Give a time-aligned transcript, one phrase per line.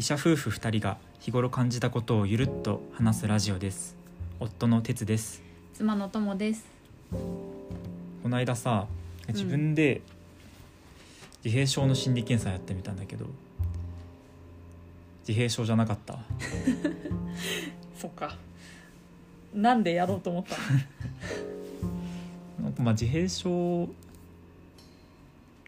[0.00, 3.96] 医者夫婦2人が日頃感じたことをゆるっと話すラジオです。
[4.40, 5.42] 夫の哲です。
[5.74, 6.64] 妻の友です。
[7.10, 7.18] こ
[8.30, 8.86] の間さ
[9.28, 10.00] 自分で
[11.44, 13.26] 自閉症の心理検査やってみたんだけど
[15.28, 16.18] 自閉症じゃなかった？
[18.00, 18.38] そっか。
[19.54, 20.56] なんでやろうと思った
[22.62, 23.88] なんかまあ自閉症っ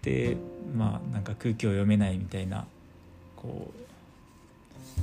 [0.01, 0.39] て
[0.75, 2.65] まあなんか空気を読めないみたいな
[3.37, 3.83] こう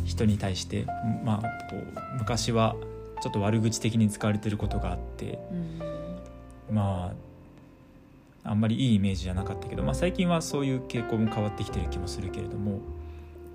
[0.05, 0.85] 人に対して
[1.23, 2.75] まあこう昔は
[3.21, 6.75] ちょっと悪口的に使われてることがあってうん。
[6.75, 12.79] まああんまりいいイメージじゃなかったけど、まあ、最近はそういう傾向も変わってきてる気もするけれども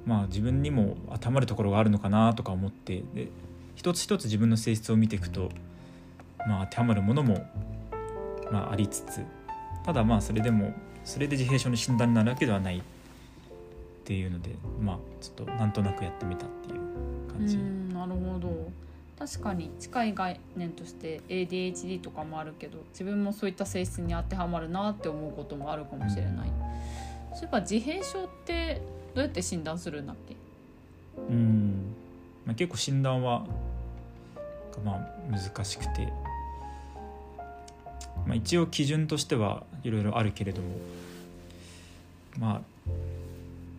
[0.06, 3.28] まあ自分にも当てはまるところがあるのかなとか思ってで
[3.74, 5.48] 一つ一つ自分の性質を見ていくと、
[6.46, 7.46] まあ、当てはまるものも、
[8.52, 9.24] まあ、ありつつ
[9.84, 12.82] ただまあそれでもそれで自閉症の診断になるわけではない
[14.04, 14.50] っていうので
[14.82, 17.56] まあちょっとなんとなくやってみたっていう感じ。
[17.56, 18.70] うんなるほど。
[19.16, 26.50] 確かに近い概念として ADHD とかもあるけど自分もそういった性質に当てはまるなって思うこともあるかもしれない、
[27.32, 28.82] そういえば自閉症って
[29.14, 30.34] どうやって診断するんだっけ？
[31.16, 31.94] うん、
[32.44, 33.46] まあ、結構診断は
[34.84, 36.12] まあ難しくて、
[38.26, 40.68] まあ、一応基準としてはいろいろあるけれども
[42.36, 42.60] まあ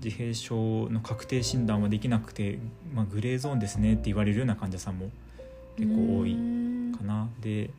[0.06, 2.60] 自閉症の確定診断はできなくて、
[2.94, 5.10] まあ、グレーゾーンですねって言われるような患者さんも
[5.78, 6.36] 結構多い
[6.96, 7.28] かな。
[7.42, 7.72] で、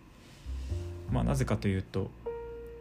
[1.12, 2.10] まあ、なぜかというと、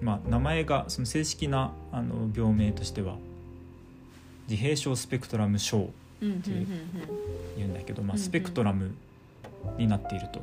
[0.02, 3.18] まあ、名前がその正式なあの病名としては
[4.50, 6.44] 自閉症スペクトラム症うんうんうん
[7.56, 8.96] 言うんだけど、まあ、スペクトラム
[9.78, 10.42] になっていると。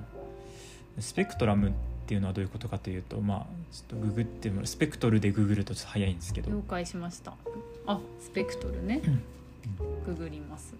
[1.00, 1.73] スペクトラムっ
[2.06, 7.33] ていうのはどういうことかというとまあちょっとググってもスペクトルでググるとちょっと早いんですけど了解しました
[7.87, 9.03] あスペクトルね。
[10.07, 10.75] ググります。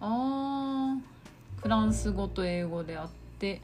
[0.00, 3.08] あーフランス語と英語であっ
[3.38, 3.60] て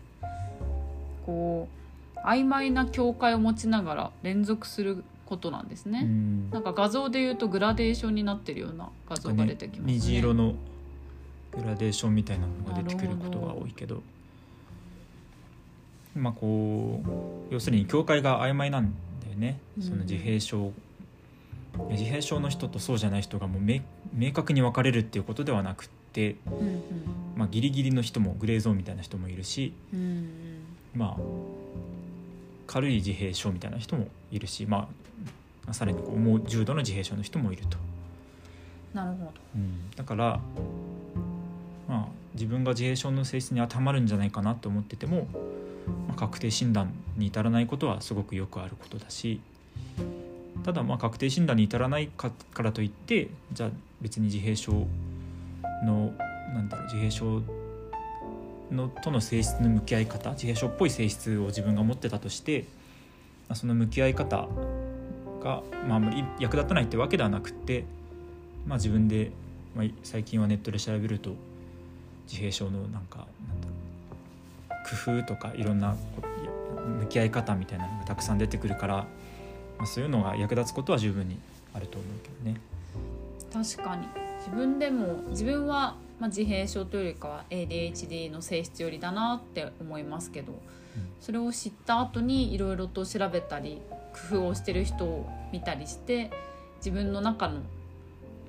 [1.25, 1.69] こ
[2.15, 6.51] う曖昧な境界を持ちながら連続することなんですね、うん。
[6.51, 9.93] なんか画像で言うとグラデーションになってるような画像が出てきますね。
[9.95, 10.55] 虹色の
[11.53, 14.03] グラデーションみたいなのが出てくることが多いけど。
[16.15, 17.03] まあこ
[17.51, 18.95] う要するに境界が曖昧なん
[19.37, 20.73] ね、うんその自閉症
[21.91, 23.81] 自閉症の人とそうじゃない人がもう明
[24.15, 26.83] 明確に分かれるっていうことではなくって、うん
[27.37, 30.29] まあ、ギリギリの人もグレーゾーンみたいな人もいるしうんうん。
[30.95, 31.23] まあ
[32.67, 34.89] 軽い自閉症みたいな人もいるし、ま
[35.67, 37.79] あ、さらにこう重い重度の自閉症の人もいると。
[38.93, 39.31] なるほど。
[39.55, 40.41] うん、だから、
[41.89, 45.27] まあ、自分が自閉症の性質に当てはまるんじゃないかなと思ってても、
[46.09, 49.41] まあ、確定診断に至らないことはすごくよくあることだし
[50.65, 53.71] ただま確定診断に至らないからといってじゃあ
[54.01, 54.87] 別に自閉症
[55.85, 56.13] の
[56.55, 57.43] なんだろう自閉症
[58.71, 62.65] のとの性質の向き合い方自閉症っぽい性質を自分が持ってたとして、
[63.55, 64.49] その向き合い方
[65.41, 67.85] が、まあ、まり役立たないってわけではなくって、
[68.67, 69.31] まあ、自分で、
[69.77, 71.31] まあ、最近はネットで調べると
[72.27, 73.66] 自閉症のなんかなん
[74.87, 76.23] 工夫とかいろんなこ
[76.87, 78.95] 向き合い方みたいなのがたくさん出てくるから、
[79.79, 81.39] まあ、そういうのが役立つことは十分に
[81.75, 82.61] あると思うけどね。
[83.53, 84.07] 確かに
[84.39, 90.53] 自分でも自分は、まあ、自閉症というよりかは ADHD の性質よりだなって思いますけど、
[91.21, 93.81] それを知った後にいろいろと調べたり
[94.31, 96.31] 工夫をしてる人を見たりして
[96.79, 97.63] 自分の中の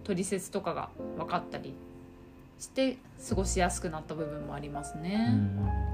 [0.03, 1.73] 取説とかが分かったり
[2.59, 2.97] して
[3.27, 5.29] 過ごしやすくなった部分もありますうね。
[5.29, 5.86] ん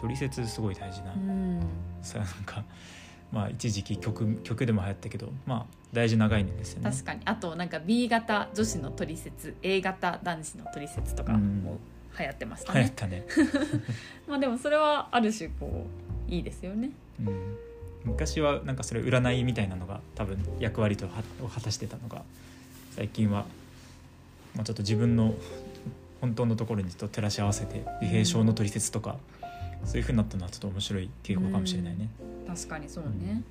[0.00, 1.60] 取説すごい大事な、うん
[2.02, 2.64] さなんか
[3.32, 6.90] まあ一時期曲曲でも流行ったけどまあ大事な概念ですよね。
[6.90, 11.78] 確かにあとなんか B 型女子の取説 A 型男子の取説とかも
[12.18, 12.80] 流行ってましたね。
[12.80, 13.24] 流行ったね。
[14.28, 15.86] まあでもそれはある種こ
[16.28, 16.90] ういいですよね。
[17.20, 17.56] うん、
[18.04, 22.22] 昔はなんかそれ占いみたいなのが多分役割とはを果たしてたのが
[22.94, 23.46] 最近は、
[24.54, 25.34] まあ、ちょっと自分の
[26.20, 29.16] 本当のところにと照らし合わせて自閉症の取説とか、
[29.84, 32.08] そういうふうになったのはちょっと面白い傾向かもしれないね。
[32.46, 33.42] 確かにそうね。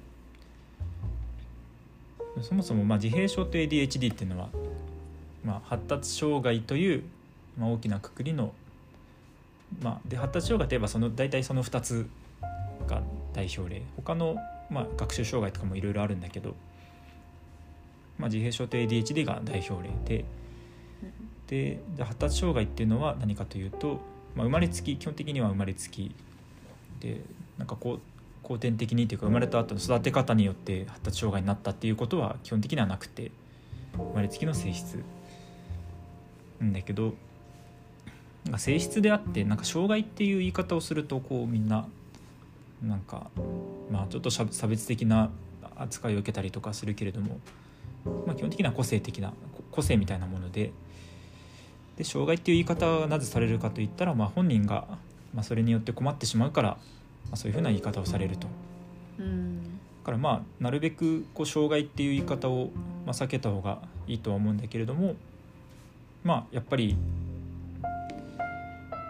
[2.42, 4.50] そもそもまあ自閉症と ADHD っていうのは、
[5.44, 7.04] まあ、発達障害という、
[7.58, 8.54] まあ、大きなくくりの、
[9.82, 12.08] まあ、で発達障害といえばその大体その2つ
[12.88, 13.02] が
[13.34, 14.36] 代表例他の、
[14.70, 16.56] まあ、学習障害とかもいろいろあるんだけど、
[18.18, 20.26] まあ、自閉症と ADHD が代表例で
[21.48, 24.02] でで発達障害っていうのは何かというと、
[24.38, 26.16] まあ、生まれつき基本的には生まれつき。
[27.00, 27.22] で
[27.58, 28.00] なんかこう
[28.44, 33.32] 後天的にというか生まれた後の育て方によって発達障害になったっていうことは基本的にはなくて
[33.94, 35.04] 生まれつきの性質。
[36.60, 37.14] なんだけど
[38.46, 41.88] なんか性質であってなんか障害っていう言い方をするとこうみんな
[42.82, 43.30] なんか
[43.92, 45.32] まあちょっと差別的な
[45.76, 47.40] 扱いを受けたりとかするけれども、
[48.26, 49.34] まあ、基本的には個性的な
[49.72, 50.72] 個性みたいなもので
[51.98, 54.88] で障害っていう言い方はなぜされるかといったら、まあ、本人が、
[55.34, 56.78] まあ、それによって困ってしまうから、ま
[57.34, 58.48] あ、そういうふうな言い方をされると。
[59.20, 59.64] うん
[60.08, 62.70] だからまあなるべくこう障害っていう言い方を、
[63.06, 65.16] まあ、避けた方がいいとは思うんだけれども
[66.24, 66.96] まあやっぱり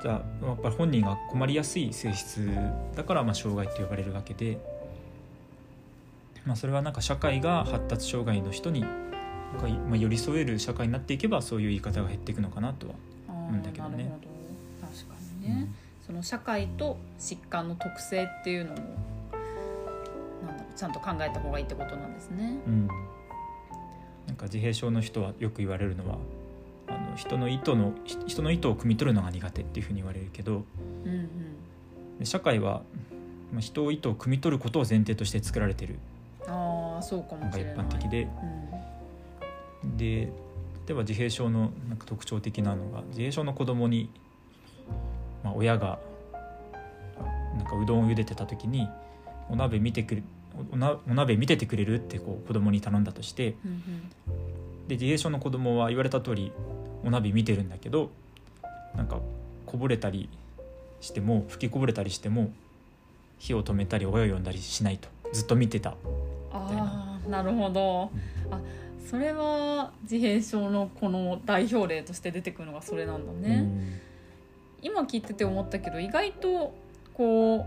[0.01, 2.49] じゃあやっぱり本人が困りやすい性質
[2.95, 4.57] だからまあ障害って呼ばれるわけで、
[6.45, 8.83] まあ、それはなんか社会が発達障害の人に
[9.89, 12.93] まあ、寄り添える社会になっていけばそういう言い方が減っていくのかなとは
[13.27, 14.11] 思うんだけどね。
[14.21, 14.27] ど。
[14.87, 18.77] 確かにね、うん、その社会と疾患の特性っていうのも
[20.45, 22.59] なんだろうちゃんと考えた方がいいってことなんですね。
[22.67, 22.87] うん、
[24.27, 26.17] なんか自閉症の人はよく言われるのは
[26.87, 30.63] あの人の意図の人の意図を汲み取るのが苦手っていうふうに言われるけど、
[31.05, 32.81] うんうん、で社会は、
[33.51, 35.97] まあ、人を意図を汲み取ることを前提として作られてる。
[36.47, 37.73] あそうかもしれない。
[37.73, 38.23] 一般的で。
[38.23, 38.25] う
[38.73, 38.76] ん
[39.83, 40.31] で
[40.87, 44.09] 例えば自閉症のなんか特徴的なのが自閉症の子供に、
[45.43, 45.99] まあ、親が
[47.57, 48.87] なんかうどんを茹でてた時に
[49.49, 50.23] お鍋見てくれ
[50.71, 56.51] お鍋見ててくれるってこう子供に頼んだとして、うんうん、で自閉症の子供は言われた通り
[57.03, 58.09] お鍋見てるんだけど
[58.95, 59.19] なんか
[59.65, 60.29] こぼれたり
[60.99, 62.51] しても吹きこぼれたりしても
[63.37, 65.95] 火を止めたり親を呼んだりしないとずっと見てた。
[66.51, 68.09] ああなるほど、
[68.47, 68.59] うん、あ
[69.09, 73.99] それは自閉症のこの代表例として出てくるのがそれなんだね、うん、
[74.81, 76.73] 今聞いてて思ったけど意外と
[77.13, 77.65] こう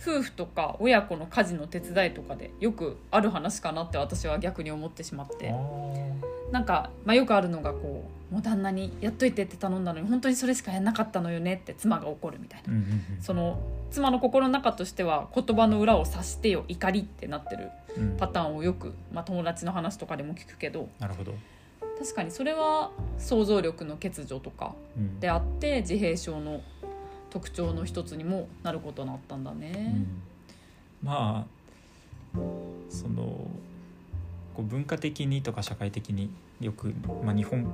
[0.00, 5.54] 夫婦とか親子の家事の手伝いとかでよくある話かなって私は逆に思ってしまって。
[6.52, 13.58] なんか、まあ、よくあるのがこうもう旦那にやっといてって頼んだのに本当にそれしかやんなかったのよねって妻が怒るみたいな、うんうんうん、その
[13.90, 17.70] 妻の心の中としては言葉の裏を察してよ怒りってなってる
[18.18, 20.88] パターンをよく、まあ、友達の話とかでも聞くけど。
[20.98, 21.34] なるほど。
[21.98, 24.74] 確かにそれは想像力の欠如とか
[25.20, 26.60] であって、自閉症の
[27.30, 29.94] 特徴の一つにもなることになったんだね。
[31.02, 31.44] うん、ま
[32.34, 32.38] あ
[32.88, 33.48] その
[34.58, 36.92] こう文化的にとか社会的によく、
[37.24, 37.64] まあ、日本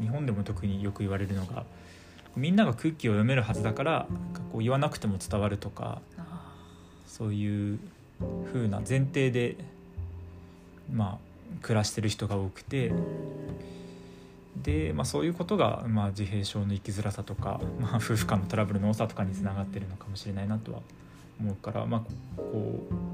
[0.00, 1.64] 日本でも特によく言われるのが
[2.34, 4.06] みんなが空気を読めるはずだから
[4.50, 6.00] こう言わなくても伝わるとか
[7.06, 7.78] そういう
[8.50, 9.56] 風な前提で
[10.90, 12.94] まあ暮らしてる人が多くて
[14.56, 20.80] で、まあ、そういうことが、まあ、自閉症の生きづらさとか、まあ、夫婦間のトラブルの多さとかにつながってるのかもしれないなとは
[21.38, 22.00] 思うから、まあ、
[22.38, 23.11] こう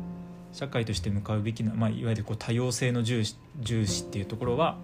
[0.52, 4.78] 社会として向かうべきな、まあ、いわゆるこう多様性の重視重視っていうところは、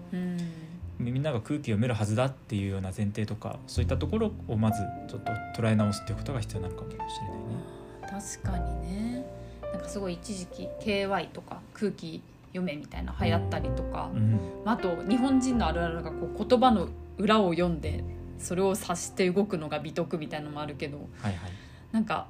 [0.99, 5.31] みんなが空気読めるはずだっていうような前提とかそういったところをまずちょっと
[5.61, 8.33] 捉え直すっていうことが必要なのかもしれないね。
[8.41, 9.25] 確かにね。
[9.73, 16.87] なんかすごい一時期 KY とか空気読めみたいな流行ったりとか、うん、あと日本人のあるあるがこう言葉の
[17.17, 18.03] 裏を読んで
[18.39, 21.51] それを察して動くのが美徳みたいのもあるけど、はいはい、
[21.91, 22.27] なんか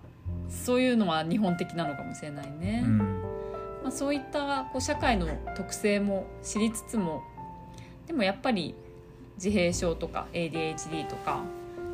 [0.50, 2.84] そういうのは日本的なのかもしれないね。
[2.86, 3.15] うん、
[3.86, 7.22] まあ、そういったこう社会の特性も知りつつも
[8.08, 8.74] でもやっぱり
[9.36, 11.44] 自閉症とか ADHD とか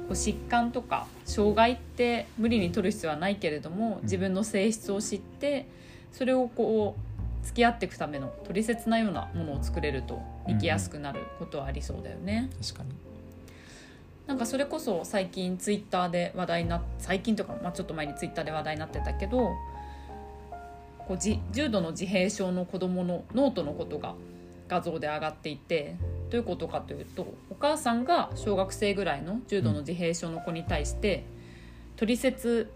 [0.07, 5.67] こう疾患とか障害って無理に取る必要はないけれども自分の性質を知って
[6.13, 12.49] それをこう付き合っていくための取説なようなものを作れると生きやすくなることはありそうだよね。
[12.57, 12.89] うん、確かに
[14.27, 19.49] なんかそれこそ最近ツイッターで話題にな最近とか、まあ、ちょっと前にツイッターで話題になってたけど
[21.11, 24.15] こうじ重度の自閉症の子どものノートのことが
[24.69, 25.97] 画像で上がっていて
[26.29, 31.25] どういうことかというとお母さんが小学生ぐらいの重度の自閉症の子に対して
[31.97, 32.71] 取説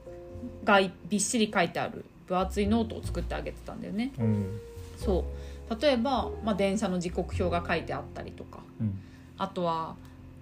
[0.65, 4.11] がびっしり書いてある分厚いノートを作ってあげてたんだよね。
[4.19, 4.59] うん、
[4.97, 5.23] そ
[5.69, 5.81] う。
[5.81, 8.99] 例えば、まあ、電車の時刻表が書いてあったりとか、うん、
[9.37, 9.95] あとは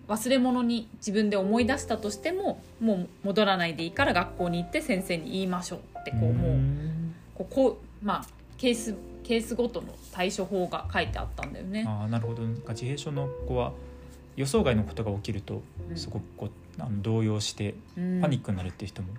[0.07, 6.92] 忘れ物に自分で思い出したとしてももう戻らないでいいから学校に行って先生に言いましょうってこうもう
[7.35, 8.25] こうこうまあ
[8.57, 11.85] ケースケースごとの対処法が書いてあったんだよね。
[11.87, 12.43] あなるほど。
[12.43, 13.71] 自閉症の子は
[14.35, 15.61] 予想外のことが起きると
[15.95, 19.09] すごくこう、あの動揺してパニックになるっていう人も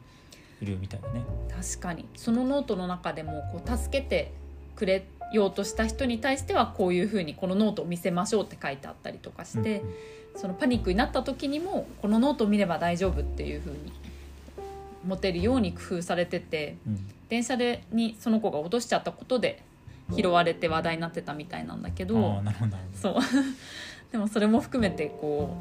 [0.60, 1.24] いるみたいだね。
[1.50, 2.06] 確かに。
[2.16, 4.32] そのノートの中でもこう助けて
[4.76, 9.94] くれようとした人に対してはこういうふうにこのノートを見せましょうって書いてあったりとかして、うんうん、
[10.36, 13.92] そのパニックになった時にもこのノートを見れば大丈夫っていうふうに
[15.06, 19.60] 持てるように工夫されてて、うん、電車でにその子が落としちゃったことで
[20.16, 22.40] 拾われて話題になってたみたいなんだけあど
[22.94, 23.14] そう。
[24.12, 25.56] でもそれも含めてこ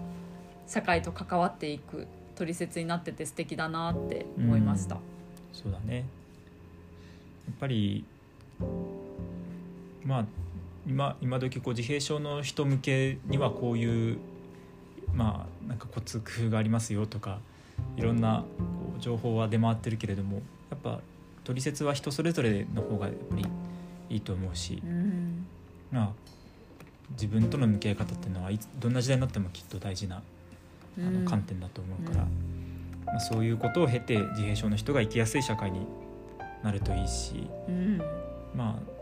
[0.68, 5.00] う社会と関わっていく取説になってて素敵だなって思いました。
[5.51, 5.96] そうだね。
[5.98, 6.06] やっ
[7.60, 8.06] ぱり
[10.06, 10.25] まあ
[10.86, 14.20] 今今時こう自閉症の人向けにはこういう
[15.15, 17.39] まあなんかコツ工夫がありますよとか
[17.98, 21.01] いろんなこう情報は出回ってるけれどもやっぱ
[21.43, 23.45] 取説は人それぞれの方がやっぱり
[24.09, 25.45] いいと思うし、うん。
[25.91, 26.09] まあ
[27.12, 30.21] 自分との向き合い方っていうのはいつどんな時代になってもきっと大事なあ
[30.97, 31.23] うん。
[31.23, 33.03] の観点だと思うから、うん。
[33.05, 35.85] まあ、そういうことを経て自閉症の人が生きやすい社会に
[36.63, 37.97] なるといいし、うん。
[38.55, 38.93] まあ、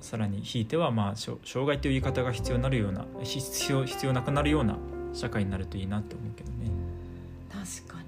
[0.00, 4.76] さらにひいては、まあ、障害という言い方が必要になるような必要必要なくなるような
[5.12, 6.70] 社会になるといいなって思うけどね。
[7.50, 8.07] 確かに。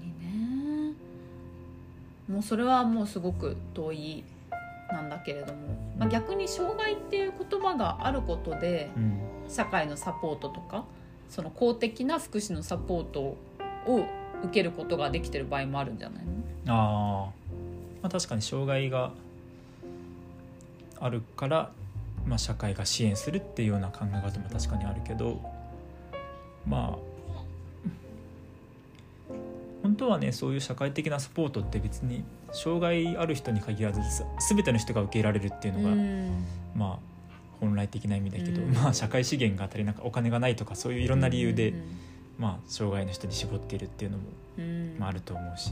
[2.31, 4.23] もうそれはもうすごく遠い
[4.91, 5.59] なんだけれども、
[5.97, 9.19] まあ、逆に障害っていう言葉があることでうん。
[9.49, 10.85] 社会のサポートとか
[11.29, 13.37] その公的な福祉のサポートを
[14.43, 16.23] 受けることができてる場合もあるんじゃない
[16.65, 16.73] の？
[16.73, 19.11] あー、まあ確かに障害が
[21.01, 21.71] あるから、
[22.25, 25.41] まあ、社会が支援するっていうような考え方も確かにあるけど
[26.65, 27.10] まあ
[29.83, 36.45] 本当はねそういう社会的なサポートって別に障害ある人に限らずさ全ての人が受けられるっていうのが、うん。
[36.75, 37.11] まあ
[37.59, 38.73] 本来的な意味だけど、うん。
[38.73, 41.81] まあ社会資源が足りなくお金がないとかそういういろんな理由で、うん。
[42.37, 44.23] まあ障害の人に絞っているっていうのも、
[44.57, 44.95] うん。
[44.99, 45.71] まあ、あると思うし、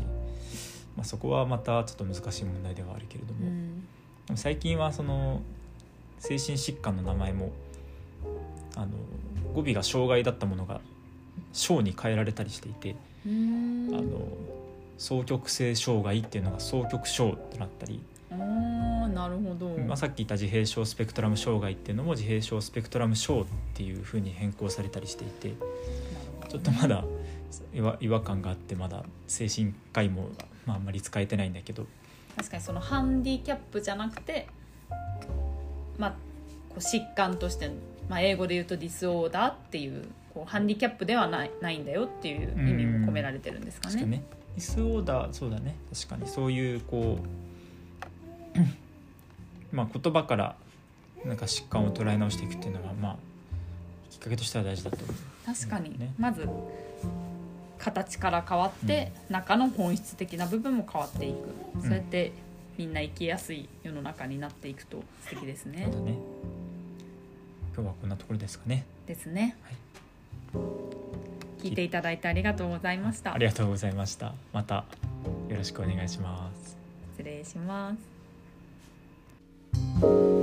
[0.95, 3.81] まあ、そこはまたちょっと難しい問題ではあるけれども、うん。
[4.27, 5.41] でも最近はその
[6.19, 7.51] 精神疾患の名前も
[8.75, 8.87] あの
[9.53, 10.81] 語尾が障害だったものが
[11.53, 14.27] 症に変えられたりしていて、うんあの
[14.97, 25.53] 双極性障害っていうのが双極症となったり、あーなるほど、まあ、さっき言った自閉症スペクトラム障害っていうのも自閉症スペクトラム症っていうふうに変更されたりしていて。
[26.49, 27.05] ちょっとまだ
[27.73, 30.29] 違和違和感があってまだ精神科医も、
[30.65, 31.85] まあ、あんまり使えてないんだけど。
[32.35, 34.47] 確かにそのハンディキャップじゃなくて
[35.97, 36.11] まあ
[36.69, 37.69] こう疾患として、
[38.07, 44.03] まあ、英語で言うとディスオーダーっていうこうハンディキャップではないないんだよっていう意味も込められてるんですかね。
[44.05, 44.23] ね。
[44.55, 45.75] ディスオーダーそうだね。
[45.93, 46.27] 確かに。
[46.27, 47.19] そういうこ
[48.55, 48.59] う
[49.75, 50.55] まあ言葉から
[51.25, 53.17] なんか疾患を捉え直していくっていうのはまあ
[54.09, 55.15] きっかけとしては大事だと思う。
[55.45, 56.13] 確かに、ね。
[56.17, 56.47] まず
[57.77, 61.81] 形から変わって、中の本質的な部分も変わっていく、ん。
[61.81, 62.33] そうやって
[62.77, 65.85] みんな生きやすい世の中になっていくと素敵ですね。
[65.85, 66.15] ね。
[67.73, 68.85] 今日はこんなところですかね。
[69.05, 69.55] ですね、
[71.61, 73.33] 聞いていただいてありがとうございました。
[73.33, 74.33] ありがとうございました。
[74.53, 74.85] また
[75.49, 76.77] よろしくお願いします。
[77.17, 77.93] 失礼しま
[80.01, 80.38] す。